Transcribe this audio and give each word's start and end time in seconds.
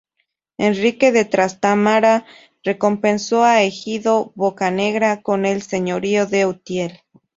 Enrique 0.57 1.11
de 1.11 1.25
Trastámara 1.25 2.25
recompensó 2.63 3.43
a 3.43 3.61
Egidio 3.61 4.31
Boccanegra 4.33 5.21
con 5.21 5.45
el 5.45 5.61
señorío 5.61 6.25
de 6.25 6.47
Utiel. 6.47 7.01